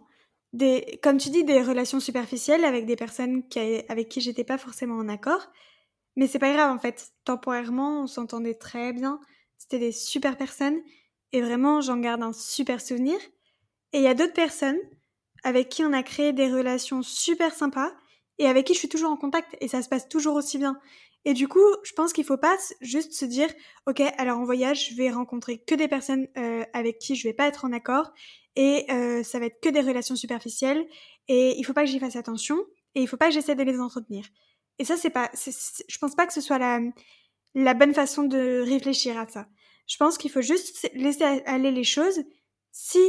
Des, 0.53 1.01
comme 1.03 1.19
tu 1.19 1.31
dis, 1.31 1.43
des 1.43 1.63
relations 1.63 1.99
superficielles 1.99 2.65
avec 2.65 2.87
des 2.87 2.95
personnes 2.95 3.43
avec 3.89 4.09
qui 4.09 4.21
j'étais 4.21 4.45
pas 4.45 4.57
forcément 4.57 4.97
en 4.97 5.09
accord. 5.09 5.49
Mais 6.15 6.29
c'est 6.29 6.39
pas 6.39 6.53
grave 6.53 6.71
en 6.71 6.79
fait. 6.79 7.13
Temporairement, 7.25 8.03
on 8.03 8.07
s'entendait 8.07 8.55
très 8.55 8.93
bien. 8.93 9.21
C'était 9.57 9.81
des 9.81 9.93
super 9.93 10.37
personnes. 10.37 10.79
Et 11.33 11.43
vraiment, 11.43 11.81
j'en 11.81 11.99
garde 11.99 12.23
un 12.23 12.33
super 12.33 12.81
souvenir. 12.81 13.19
Et 13.93 13.99
il 13.99 14.03
y 14.03 14.09
a 14.09 14.15
d'autres 14.15 14.33
personnes 14.33 14.79
avec 15.43 15.69
qui 15.69 15.83
on 15.85 15.93
a 15.93 16.05
créé 16.05 16.33
des 16.33 16.53
relations 16.53 17.03
super 17.03 17.53
sympas 17.53 17.93
et 18.39 18.47
avec 18.47 18.67
qui 18.67 18.75
je 18.75 18.79
suis 18.79 18.89
toujours 18.89 19.11
en 19.11 19.17
contact 19.17 19.57
et 19.61 19.69
ça 19.69 19.83
se 19.83 19.89
passe 19.89 20.09
toujours 20.09 20.35
aussi 20.35 20.59
bien. 20.59 20.79
Et 21.25 21.35
du 21.35 21.49
coup, 21.49 21.65
je 21.83 21.93
pense 21.93 22.13
qu'il 22.13 22.25
faut 22.25 22.37
pas 22.37 22.57
juste 22.81 23.13
se 23.13 23.25
dire, 23.25 23.49
ok, 23.87 24.01
alors 24.19 24.39
en 24.39 24.45
voyage, 24.45 24.91
je 24.91 24.95
vais 24.95 25.11
rencontrer 25.11 25.59
que 25.59 25.75
des 25.75 25.89
personnes 25.89 26.29
euh, 26.37 26.65
avec 26.73 26.99
qui 26.99 27.17
je 27.17 27.27
vais 27.27 27.35
pas 27.35 27.49
être 27.49 27.65
en 27.65 27.73
accord 27.73 28.13
et 28.57 28.87
euh, 28.91 29.23
ça 29.23 29.39
va 29.39 29.47
être 29.47 29.61
que 29.61 29.69
des 29.69 29.81
relations 29.81 30.17
superficielles 30.17 30.87
et 31.27 31.59
il 31.59 31.65
faut 31.65 31.73
pas 31.73 31.85
que 31.85 31.91
j'y 31.91 31.99
fasse 31.99 32.17
attention 32.17 32.57
et 32.95 33.03
il 33.03 33.09
faut 33.09 33.17
pas 33.17 33.29
que 33.29 33.35
j'essaie 33.35 33.57
de 33.57 33.63
les 33.63 33.81
entretenir. 33.81 34.25
Et 34.79 34.85
ça, 34.85 34.97
c'est 34.97 35.11
pas, 35.11 35.31
je 35.35 35.99
pense 35.99 36.15
pas 36.15 36.27
que 36.27 36.33
ce 36.33 36.41
soit 36.41 36.59
la, 36.59 36.81
la 37.55 37.75
bonne 37.75 37.95
façon 37.95 38.23
de 38.23 38.63
réfléchir 38.65 39.19
à 39.19 39.27
ça. 39.27 39.49
Je 39.89 39.97
pense 39.97 40.19
qu'il 40.19 40.31
faut 40.31 40.41
juste 40.41 40.89
laisser 40.95 41.25
aller 41.25 41.73
les 41.73 41.85
choses. 41.85 42.23
Si 42.71 43.01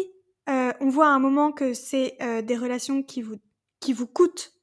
euh, 0.50 0.74
on 0.80 0.90
voit 0.90 1.08
à 1.08 1.12
un 1.12 1.20
moment 1.20 1.52
que 1.52 1.76
c'est 1.76 2.18
des 2.44 2.58
relations 2.58 3.04
qui 3.04 3.22
vous, 3.22 3.38
qui 3.80 3.94
vous 3.94 4.08
coûtent 4.08 4.59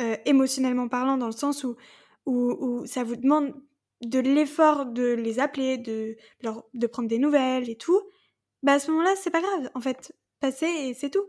euh, 0.00 0.16
émotionnellement 0.24 0.88
parlant, 0.88 1.16
dans 1.16 1.26
le 1.26 1.32
sens 1.32 1.64
où, 1.64 1.76
ça 2.86 3.04
vous 3.04 3.16
demande 3.16 3.54
de 4.02 4.18
l'effort 4.18 4.86
de 4.86 5.12
les 5.14 5.38
appeler, 5.40 5.78
de, 5.78 6.16
leur, 6.42 6.64
de 6.74 6.86
prendre 6.86 7.08
des 7.08 7.18
nouvelles 7.18 7.70
et 7.70 7.76
tout, 7.76 8.00
bah 8.62 8.72
à 8.74 8.78
ce 8.78 8.90
moment-là, 8.90 9.14
c'est 9.16 9.30
pas 9.30 9.40
grave. 9.42 9.70
En 9.74 9.80
fait, 9.80 10.12
passer 10.40 10.66
et 10.66 10.94
c'est 10.94 11.10
tout. 11.10 11.26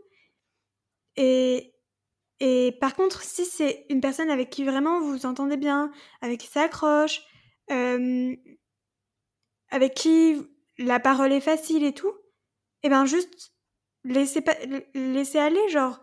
Et, 1.16 1.74
et 2.40 2.72
par 2.80 2.94
contre, 2.94 3.22
si 3.22 3.44
c'est 3.44 3.86
une 3.88 4.00
personne 4.00 4.30
avec 4.30 4.50
qui 4.50 4.64
vraiment 4.64 5.00
vous 5.00 5.10
vous 5.12 5.26
entendez 5.26 5.56
bien, 5.56 5.92
avec 6.20 6.40
qui 6.40 6.48
ça 6.48 6.62
accroche, 6.62 7.22
euh, 7.70 8.34
avec 9.70 9.94
qui 9.94 10.36
la 10.78 11.00
parole 11.00 11.32
est 11.32 11.40
facile 11.40 11.84
et 11.84 11.94
tout, 11.94 12.12
et 12.82 12.86
eh 12.86 12.88
ben 12.90 13.06
juste 13.06 13.52
laissez, 14.04 14.42
laissez 14.94 15.38
aller, 15.38 15.68
genre 15.70 16.00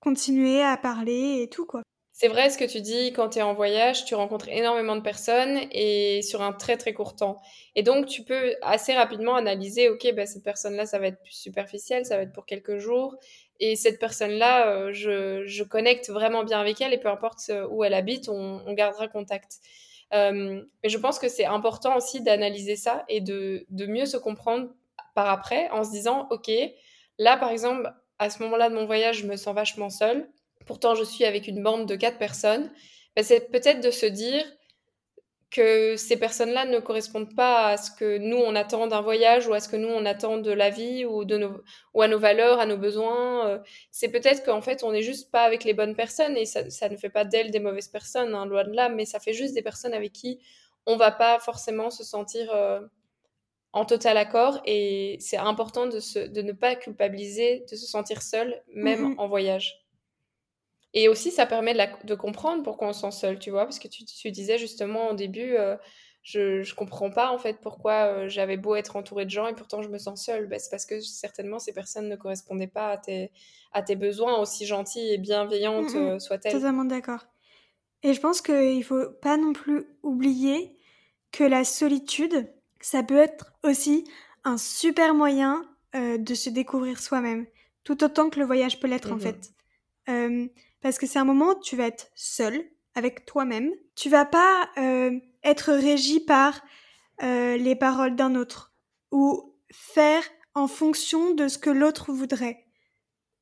continuer 0.00 0.62
à 0.62 0.76
parler 0.76 1.42
et 1.42 1.48
tout 1.48 1.66
quoi. 1.66 1.82
C'est 2.20 2.26
vrai 2.26 2.50
ce 2.50 2.58
que 2.58 2.64
tu 2.64 2.80
dis, 2.80 3.12
quand 3.12 3.28
tu 3.28 3.38
es 3.38 3.42
en 3.42 3.54
voyage, 3.54 4.04
tu 4.04 4.16
rencontres 4.16 4.48
énormément 4.48 4.96
de 4.96 5.02
personnes 5.02 5.56
et 5.70 6.20
sur 6.22 6.42
un 6.42 6.52
très 6.52 6.76
très 6.76 6.92
court 6.92 7.14
temps. 7.14 7.40
Et 7.76 7.84
donc 7.84 8.06
tu 8.06 8.24
peux 8.24 8.56
assez 8.60 8.92
rapidement 8.92 9.36
analyser, 9.36 9.88
ok, 9.88 10.04
ben, 10.16 10.26
cette 10.26 10.42
personne-là, 10.42 10.84
ça 10.84 10.98
va 10.98 11.06
être 11.06 11.20
plus 11.22 11.34
superficiel, 11.34 12.04
ça 12.04 12.16
va 12.16 12.24
être 12.24 12.32
pour 12.32 12.44
quelques 12.44 12.78
jours. 12.78 13.14
Et 13.60 13.76
cette 13.76 14.00
personne-là, 14.00 14.66
euh, 14.66 14.92
je, 14.92 15.46
je, 15.46 15.62
connecte 15.62 16.10
vraiment 16.10 16.42
bien 16.42 16.58
avec 16.58 16.80
elle 16.80 16.92
et 16.92 16.98
peu 16.98 17.06
importe 17.08 17.38
euh, 17.50 17.68
où 17.70 17.84
elle 17.84 17.94
habite, 17.94 18.28
on, 18.28 18.62
on 18.66 18.72
gardera 18.72 19.06
contact. 19.06 19.58
Euh, 20.12 20.64
mais 20.82 20.88
je 20.88 20.98
pense 20.98 21.20
que 21.20 21.28
c'est 21.28 21.46
important 21.46 21.96
aussi 21.96 22.20
d'analyser 22.20 22.74
ça 22.74 23.04
et 23.08 23.20
de, 23.20 23.64
de 23.68 23.86
mieux 23.86 24.06
se 24.06 24.16
comprendre 24.16 24.70
par 25.14 25.30
après 25.30 25.70
en 25.70 25.84
se 25.84 25.92
disant, 25.92 26.26
ok, 26.32 26.50
là 27.18 27.36
par 27.36 27.50
exemple, 27.50 27.92
à 28.18 28.28
ce 28.28 28.42
moment-là 28.42 28.70
de 28.70 28.74
mon 28.74 28.86
voyage, 28.86 29.18
je 29.18 29.26
me 29.28 29.36
sens 29.36 29.54
vachement 29.54 29.88
seule 29.88 30.28
pourtant 30.68 30.94
je 30.94 31.02
suis 31.02 31.24
avec 31.24 31.48
une 31.48 31.62
bande 31.62 31.86
de 31.86 31.96
quatre 31.96 32.18
personnes, 32.18 32.70
ben, 33.16 33.24
c'est 33.24 33.50
peut-être 33.50 33.80
de 33.80 33.90
se 33.90 34.06
dire 34.06 34.44
que 35.50 35.96
ces 35.96 36.18
personnes-là 36.18 36.66
ne 36.66 36.78
correspondent 36.78 37.34
pas 37.34 37.68
à 37.68 37.76
ce 37.78 37.90
que 37.90 38.18
nous 38.18 38.36
on 38.36 38.54
attend 38.54 38.86
d'un 38.86 39.00
voyage 39.00 39.48
ou 39.48 39.54
à 39.54 39.60
ce 39.60 39.68
que 39.70 39.76
nous 39.76 39.88
on 39.88 40.04
attend 40.04 40.36
de 40.36 40.52
la 40.52 40.68
vie 40.68 41.06
ou 41.06 41.24
de 41.24 41.38
nos 41.38 41.62
ou 41.94 42.02
à 42.02 42.08
nos 42.08 42.18
valeurs, 42.18 42.60
à 42.60 42.66
nos 42.66 42.76
besoins. 42.76 43.48
Euh. 43.48 43.58
c'est 43.90 44.10
peut-être 44.10 44.44
qu'en 44.44 44.60
fait 44.60 44.84
on 44.84 44.92
n'est 44.92 45.02
juste 45.02 45.30
pas 45.32 45.44
avec 45.44 45.64
les 45.64 45.72
bonnes 45.72 45.96
personnes 45.96 46.36
et 46.36 46.44
ça, 46.44 46.62
ne 46.62 46.96
fait 46.96 47.08
pas 47.08 47.24
d'elles 47.24 47.50
des 47.50 47.60
mauvaises 47.60 47.88
personnes, 47.88 48.34
hein, 48.34 48.44
loin 48.44 48.64
de 48.64 48.72
là, 48.72 48.90
mais 48.90 49.06
ça 49.06 49.20
fait 49.20 49.32
juste 49.32 49.54
des 49.54 49.62
personnes 49.62 49.94
avec 49.94 50.12
qui 50.12 50.38
on 50.84 50.96
va 50.96 51.10
pas 51.10 51.38
forcément 51.38 51.88
se 51.88 52.04
sentir 52.04 52.52
euh, 52.54 52.80
en 53.72 53.86
total 53.86 54.18
accord 54.18 54.60
et 54.66 55.16
c'est 55.20 55.38
important 55.38 55.86
de, 55.86 56.00
se, 56.00 56.18
de 56.18 56.42
ne 56.42 56.52
pas 56.52 56.76
culpabiliser, 56.76 57.64
de 57.70 57.76
se 57.76 57.86
sentir 57.86 58.20
seul 58.22 58.62
même 58.74 59.14
mmh 59.14 59.14
en 59.18 59.28
voyage. 59.28 59.87
Et 61.00 61.08
aussi, 61.08 61.30
ça 61.30 61.46
permet 61.46 61.74
de, 62.02 62.14
comprendre 62.16 62.64
pourquoi 62.64 62.88
on 62.88 62.92
se 62.92 63.02
sent 63.02 63.12
seul, 63.12 63.38
tu 63.38 63.52
vois, 63.52 63.66
parce 63.66 63.78
que 63.78 63.86
tu, 63.86 64.32
disais 64.32 64.58
justement 64.58 65.10
au 65.10 65.14
début, 65.14 65.54
euh, 65.54 65.76
je, 66.24 66.64
je 66.64 66.74
comprends 66.74 67.08
pas 67.08 67.30
en 67.30 67.38
fait 67.38 67.60
pourquoi 67.62 68.06
euh, 68.06 68.28
j'avais 68.28 68.56
beau 68.56 68.74
être 68.74 68.96
entourée 68.96 69.24
de 69.24 69.30
gens 69.30 69.46
et 69.46 69.54
pourtant 69.54 69.80
je 69.80 69.90
me 69.90 69.98
sens 69.98 70.24
seule. 70.24 70.48
Ben, 70.48 70.58
c'est 70.58 70.70
parce 70.70 70.86
que 70.86 70.98
certainement 70.98 71.60
ces 71.60 71.72
personnes 71.72 72.08
ne 72.08 72.16
correspondaient 72.16 72.66
pas 72.66 72.90
à 72.90 72.96
tes, 72.96 73.30
à 73.72 73.82
tes 73.82 73.94
besoins, 73.94 74.40
aussi 74.40 74.66
gentilles 74.66 75.12
et 75.12 75.18
bienveillantes 75.18 75.94
mmh, 75.94 75.98
euh, 75.98 76.18
soient-elles. 76.18 76.50
Totalement 76.50 76.84
d'accord. 76.84 77.28
Et 78.02 78.12
je 78.12 78.20
pense 78.20 78.42
qu'il 78.42 78.82
faut 78.82 79.08
pas 79.22 79.36
non 79.36 79.52
plus 79.52 79.86
oublier 80.02 80.76
que 81.30 81.44
la 81.44 81.62
solitude, 81.62 82.50
ça 82.80 83.04
peut 83.04 83.18
être 83.18 83.52
aussi 83.62 84.02
un 84.42 84.58
super 84.58 85.14
moyen 85.14 85.62
de 85.94 86.34
se 86.34 86.50
découvrir 86.50 86.98
soi-même, 87.00 87.46
tout 87.84 88.02
autant 88.02 88.30
que 88.30 88.40
le 88.40 88.46
voyage 88.46 88.80
peut 88.80 88.88
l'être 88.88 89.12
en 89.12 89.16
mmh 89.16 89.20
fait 89.20 89.52
parce 90.80 90.98
que 90.98 91.06
c'est 91.06 91.18
un 91.18 91.24
moment 91.24 91.50
où 91.50 91.60
tu 91.60 91.76
vas 91.76 91.86
être 91.86 92.10
seul 92.14 92.64
avec 92.94 93.24
toi-même. 93.24 93.70
Tu 93.94 94.08
vas 94.08 94.24
pas 94.24 94.68
euh, 94.76 95.18
être 95.42 95.72
régi 95.72 96.20
par 96.20 96.60
euh, 97.22 97.56
les 97.56 97.76
paroles 97.76 98.16
d'un 98.16 98.34
autre 98.34 98.72
ou 99.10 99.54
faire 99.72 100.22
en 100.54 100.68
fonction 100.68 101.34
de 101.34 101.48
ce 101.48 101.58
que 101.58 101.70
l'autre 101.70 102.12
voudrait. 102.12 102.66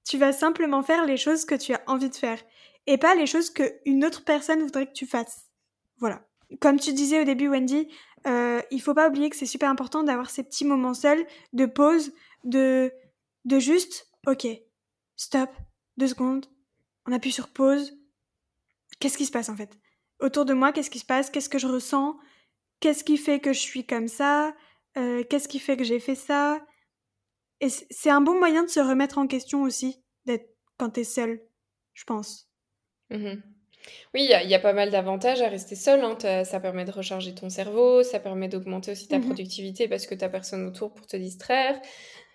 Tu 0.05 0.19
vas 0.19 0.33
simplement 0.33 0.83
faire 0.83 1.05
les 1.05 1.17
choses 1.17 1.45
que 1.45 1.55
tu 1.55 1.75
as 1.75 1.83
envie 1.87 2.11
de 2.11 2.15
faire 2.15 2.39
et 2.87 2.99
pas 2.99 3.15
les 3.15 3.27
choses 3.27 3.51
qu'une 3.51 4.05
autre 4.05 4.25
personne 4.25 4.63
voudrait 4.63 4.87
que 4.87 4.93
tu 4.93 5.07
fasses. 5.07 5.47
Voilà. 5.99 6.23
Comme 6.61 6.79
tu 6.79 6.93
disais 6.93 7.21
au 7.21 7.25
début, 7.25 7.49
Wendy, 7.49 7.89
euh, 8.27 8.61
il 8.71 8.81
faut 8.81 8.95
pas 8.95 9.09
oublier 9.09 9.31
que 9.31 9.37
c'est 9.37 9.47
super 9.47 9.69
important 9.69 10.05
d'avoir 10.05 10.31
ces 10.31 10.45
petits 10.45 10.65
moments 10.65 10.95
seuls, 10.95 11.27
de 11.53 11.67
pause, 11.67 12.13
de, 12.45 12.93
de 13.45 13.59
juste, 13.59 14.09
ok, 14.27 14.47
stop, 15.17 15.51
deux 15.97 16.09
secondes, 16.09 16.47
on 17.07 17.13
appuie 17.13 17.33
sur 17.33 17.49
pause. 17.49 17.97
Qu'est-ce 19.01 19.19
qui 19.19 19.27
se 19.27 19.33
passe 19.33 19.49
en 19.49 19.57
fait? 19.57 19.79
Autour 20.21 20.45
de 20.45 20.55
moi, 20.55 20.73
qu'est-ce 20.73 20.91
qui 20.91 20.99
se 20.99 21.05
passe? 21.05 21.31
Qu'est-ce 21.31 21.49
que 21.49 21.59
je 21.59 21.67
ressens? 21.67 22.17
Qu'est-ce 22.81 23.05
qui 23.05 23.17
fait 23.17 23.41
que 23.41 23.53
je 23.53 23.61
suis 23.61 23.87
comme 23.87 24.09
ça? 24.09 24.55
Euh, 24.97 25.23
Qu'est-ce 25.25 25.49
qui 25.49 25.59
fait 25.59 25.77
que 25.77 25.85
j'ai 25.85 26.01
fait 26.01 26.15
ça? 26.15 26.61
Et 27.61 27.69
c'est 27.69 28.11
un 28.11 28.21
bon 28.21 28.39
moyen 28.39 28.63
de 28.63 28.69
se 28.69 28.81
remettre 28.81 29.19
en 29.19 29.27
question 29.27 29.63
aussi, 29.63 30.03
d'être 30.27 30.49
quand 30.79 30.91
t'es 30.91 31.05
seul, 31.05 31.41
je 31.95 32.05
pense. 32.05 32.49
Mmh 33.11 33.37
oui, 34.15 34.29
il 34.43 34.51
y, 34.51 34.55
a 34.55 34.59
pas 34.59 34.73
mal 34.73 34.91
d'avantages 34.91 35.43
à 35.43 35.49
rester 35.49 35.77
seul. 35.77 36.01
Hein. 36.01 36.45
Ça 36.45 36.59
permet 36.59 36.85
de 36.85 36.91
recharger 36.91 37.37
ton 37.37 37.49
cerveau, 37.49 38.03
ça 38.03 38.19
permet 38.19 38.49
d'augmenter 38.49 38.91
aussi 38.91 39.07
ta 39.07 39.19
mmh 39.19 39.27
productivité 39.27 39.87
parce 39.87 40.07
que 40.07 40.17
t'as 40.17 40.29
personne 40.29 40.67
autour 40.67 40.93
pour 40.93 41.07
te 41.07 41.17
distraire. 41.17 41.81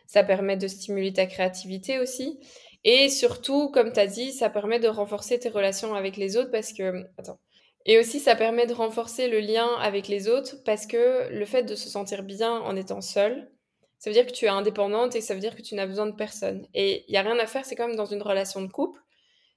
Ça 0.07 0.23
permet 0.23 0.55
de 0.55 0.69
stimuler 0.69 1.11
ta 1.11 1.25
créativité 1.25 1.99
aussi. 1.99 2.39
Et 2.83 3.09
surtout, 3.09 3.69
comme 3.69 3.93
tu 3.93 3.99
as 3.99 4.07
dit, 4.07 4.31
ça 4.31 4.49
permet 4.49 4.79
de 4.79 4.87
renforcer 4.87 5.39
tes 5.39 5.49
relations 5.49 5.93
avec 5.93 6.17
les 6.17 6.37
autres 6.37 6.51
parce 6.51 6.73
que... 6.73 7.05
Attends. 7.17 7.39
Et 7.85 7.99
aussi, 7.99 8.19
ça 8.19 8.35
permet 8.35 8.67
de 8.67 8.73
renforcer 8.73 9.27
le 9.27 9.39
lien 9.39 9.67
avec 9.79 10.07
les 10.07 10.27
autres 10.27 10.55
parce 10.65 10.85
que 10.85 11.29
le 11.31 11.45
fait 11.45 11.63
de 11.63 11.75
se 11.75 11.89
sentir 11.89 12.23
bien 12.23 12.59
en 12.59 12.75
étant 12.75 13.01
seul, 13.01 13.49
ça 13.97 14.09
veut 14.09 14.13
dire 14.13 14.25
que 14.25 14.31
tu 14.31 14.45
es 14.45 14.49
indépendante 14.49 15.15
et 15.15 15.21
ça 15.21 15.33
veut 15.33 15.39
dire 15.39 15.55
que 15.55 15.61
tu 15.61 15.75
n'as 15.75 15.87
besoin 15.87 16.07
de 16.07 16.15
personne. 16.15 16.67
Et 16.73 17.05
il 17.07 17.11
n'y 17.11 17.17
a 17.17 17.21
rien 17.21 17.37
à 17.39 17.47
faire, 17.47 17.65
c'est 17.65 17.75
comme 17.75 17.95
dans 17.95 18.05
une 18.05 18.21
relation 18.21 18.61
de 18.61 18.71
couple. 18.71 18.99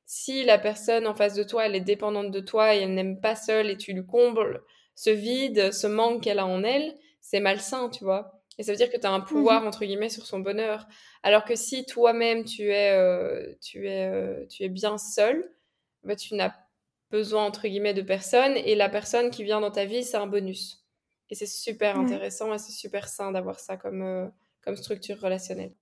Si 0.06 0.44
la 0.44 0.58
personne 0.58 1.06
en 1.06 1.14
face 1.14 1.34
de 1.34 1.44
toi, 1.44 1.66
elle 1.66 1.74
est 1.74 1.80
dépendante 1.80 2.30
de 2.30 2.40
toi 2.40 2.74
et 2.74 2.80
elle 2.80 2.94
n'aime 2.94 3.20
pas 3.20 3.36
seule 3.36 3.70
et 3.70 3.78
tu 3.78 3.92
lui 3.94 4.04
combles 4.04 4.62
ce 4.94 5.10
vide, 5.10 5.72
ce 5.72 5.86
manque 5.86 6.22
qu'elle 6.22 6.38
a 6.38 6.46
en 6.46 6.62
elle, 6.62 6.94
c'est 7.20 7.40
malsain, 7.40 7.88
tu 7.88 8.04
vois. 8.04 8.33
Et 8.58 8.62
ça 8.62 8.72
veut 8.72 8.78
dire 8.78 8.90
que 8.90 8.96
tu 8.96 9.06
as 9.06 9.10
un 9.10 9.18
mmh 9.18 9.24
pouvoir, 9.24 9.66
entre 9.66 9.84
guillemets, 9.84 10.08
sur 10.08 10.26
son 10.26 10.38
bonheur. 10.38 10.86
Alors 11.22 11.44
que 11.44 11.56
si 11.56 11.84
toi-même, 11.86 12.44
tu, 12.44 12.70
es, 12.70 12.92
euh, 12.92 13.52
tu, 13.60 13.88
es, 13.88 14.06
euh, 14.06 14.46
tu 14.46 14.62
es 14.62 14.68
bien 14.68 14.96
seul, 14.98 15.50
bah, 16.04 16.16
tu 16.16 16.34
n'as 16.34 16.54
besoin, 17.10 17.44
entre 17.44 17.66
guillemets, 17.66 17.94
de 17.94 18.02
personne. 18.02 18.56
Et 18.56 18.74
la 18.74 18.88
personne 18.88 19.30
qui 19.30 19.44
vient 19.44 19.60
dans 19.60 19.70
ta 19.70 19.84
vie, 19.84 20.04
c'est 20.04 20.16
un 20.16 20.26
bonus. 20.26 20.84
Et 21.30 21.34
c'est 21.34 21.46
super 21.46 21.98
intéressant 21.98 22.52
et 22.54 22.58
c'est 22.58 22.72
super 22.72 23.08
sain 23.08 23.32
d'avoir 23.32 23.58
ça 23.58 23.76
comme, 23.76 24.02
euh, 24.02 24.26
comme 24.62 24.76
structure 24.76 25.18
relationnelle. 25.20 25.72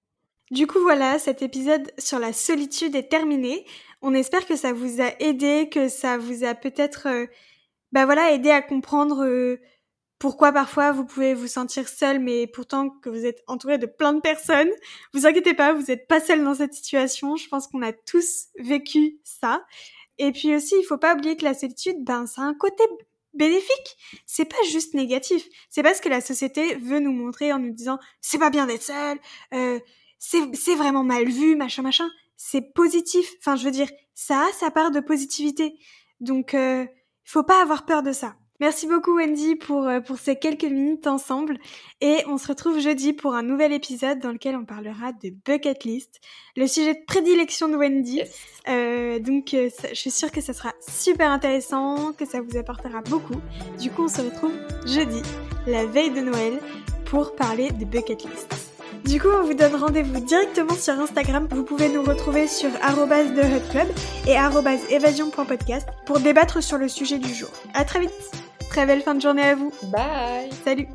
Du 0.50 0.66
coup, 0.66 0.80
voilà, 0.80 1.18
cet 1.18 1.42
épisode 1.42 1.90
sur 1.98 2.18
la 2.18 2.32
solitude 2.32 2.94
est 2.94 3.08
terminé. 3.08 3.66
On 4.02 4.14
espère 4.14 4.46
que 4.46 4.56
ça 4.56 4.72
vous 4.72 5.00
a 5.00 5.10
aidé, 5.20 5.68
que 5.70 5.88
ça 5.88 6.16
vous 6.16 6.44
a 6.44 6.54
peut-être 6.54 7.08
bah 7.90 8.06
voilà, 8.06 8.32
aidé 8.32 8.50
à 8.50 8.62
comprendre 8.62 9.58
pourquoi 10.22 10.52
parfois 10.52 10.92
vous 10.92 11.04
pouvez 11.04 11.34
vous 11.34 11.48
sentir 11.48 11.88
seul, 11.88 12.20
mais 12.20 12.46
pourtant 12.46 12.90
que 12.90 13.10
vous 13.10 13.26
êtes 13.26 13.42
entouré 13.48 13.76
de 13.76 13.86
plein 13.86 14.12
de 14.12 14.20
personnes. 14.20 14.70
Vous 15.12 15.26
inquiétez 15.26 15.52
pas, 15.52 15.72
vous 15.72 15.86
n'êtes 15.88 16.06
pas 16.06 16.20
seul 16.20 16.44
dans 16.44 16.54
cette 16.54 16.74
situation. 16.74 17.34
Je 17.34 17.48
pense 17.48 17.66
qu'on 17.66 17.82
a 17.82 17.92
tous 17.92 18.46
vécu 18.56 19.18
ça. 19.24 19.66
Et 20.18 20.30
puis 20.30 20.54
aussi, 20.54 20.76
il 20.78 20.84
faut 20.84 20.96
pas 20.96 21.14
oublier 21.14 21.36
que 21.36 21.42
la 21.42 21.54
solitude, 21.54 22.04
ben, 22.04 22.26
ça 22.26 22.42
a 22.42 22.44
un 22.44 22.54
côté 22.54 22.84
bénéfique. 23.34 23.96
C'est 24.24 24.44
pas 24.44 24.62
juste 24.70 24.94
négatif. 24.94 25.44
C'est 25.70 25.82
pas 25.82 25.92
ce 25.92 26.00
que 26.00 26.08
la 26.08 26.20
société 26.20 26.76
veut 26.76 27.00
nous 27.00 27.12
montrer 27.12 27.52
en 27.52 27.58
nous 27.58 27.72
disant 27.72 27.98
c'est 28.20 28.38
pas 28.38 28.50
bien 28.50 28.66
d'être 28.66 28.84
seul, 28.84 29.18
euh, 29.54 29.80
c'est 30.20 30.76
vraiment 30.76 31.02
mal 31.02 31.28
vu, 31.28 31.56
machin, 31.56 31.82
machin. 31.82 32.08
C'est 32.36 32.72
positif. 32.74 33.28
Enfin, 33.40 33.56
je 33.56 33.64
veux 33.64 33.72
dire, 33.72 33.90
ça 34.14 34.38
a 34.38 34.52
sa 34.52 34.70
part 34.70 34.92
de 34.92 35.00
positivité. 35.00 35.74
Donc, 36.20 36.54
euh, 36.54 36.86
faut 37.24 37.42
pas 37.42 37.60
avoir 37.60 37.86
peur 37.86 38.04
de 38.04 38.12
ça. 38.12 38.36
Merci 38.62 38.86
beaucoup 38.86 39.16
Wendy 39.16 39.56
pour, 39.56 39.88
euh, 39.88 39.98
pour 39.98 40.18
ces 40.18 40.36
quelques 40.36 40.62
minutes 40.62 41.08
ensemble 41.08 41.58
et 42.00 42.18
on 42.28 42.38
se 42.38 42.46
retrouve 42.46 42.78
jeudi 42.78 43.12
pour 43.12 43.34
un 43.34 43.42
nouvel 43.42 43.72
épisode 43.72 44.20
dans 44.20 44.30
lequel 44.30 44.54
on 44.54 44.64
parlera 44.64 45.10
de 45.10 45.30
bucket 45.44 45.82
list, 45.82 46.20
le 46.54 46.68
sujet 46.68 46.94
de 46.94 47.00
prédilection 47.04 47.68
de 47.68 47.74
Wendy. 47.74 48.22
Euh, 48.68 49.18
donc 49.18 49.52
euh, 49.54 49.68
je 49.88 49.96
suis 49.96 50.12
sûre 50.12 50.30
que 50.30 50.40
ça 50.40 50.52
sera 50.52 50.72
super 50.80 51.32
intéressant, 51.32 52.12
que 52.12 52.24
ça 52.24 52.40
vous 52.40 52.56
apportera 52.56 53.00
beaucoup. 53.00 53.40
Du 53.80 53.90
coup 53.90 54.04
on 54.04 54.08
se 54.08 54.20
retrouve 54.20 54.54
jeudi, 54.86 55.22
la 55.66 55.84
veille 55.84 56.12
de 56.12 56.20
Noël, 56.20 56.60
pour 57.04 57.34
parler 57.34 57.72
de 57.72 57.84
bucket 57.84 58.22
list. 58.22 58.54
Du 59.04 59.20
coup, 59.20 59.26
on 59.26 59.42
vous 59.42 59.54
donne 59.54 59.74
rendez-vous 59.74 60.20
directement 60.20 60.76
sur 60.76 60.94
Instagram. 60.94 61.48
Vous 61.50 61.64
pouvez 61.64 61.88
nous 61.88 62.04
retrouver 62.04 62.46
sur 62.46 62.70
@thehotclub 62.70 63.88
et 64.28 64.36
@evasion.podcast 64.94 65.88
pour 66.06 66.20
débattre 66.20 66.62
sur 66.62 66.78
le 66.78 66.86
sujet 66.86 67.18
du 67.18 67.34
jour. 67.34 67.50
À 67.74 67.84
très 67.84 67.98
vite. 67.98 68.41
Très 68.72 68.86
belle 68.86 69.02
fin 69.02 69.14
de 69.14 69.20
journée 69.20 69.42
à 69.42 69.54
vous. 69.54 69.70
Bye. 69.82 70.50
Salut. 70.64 70.88